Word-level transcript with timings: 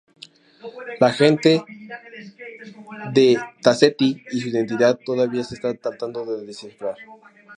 La 0.99 1.13
gente 1.13 1.63
de 3.13 3.37
Ta-Seti 3.61 4.23
y 4.31 4.41
su 4.41 4.47
identidad 4.49 4.97
todavía 5.05 5.43
se 5.43 5.53
está 5.53 5.75
tratando 5.75 6.25
de 6.25 6.43
descifrar. 6.43 6.95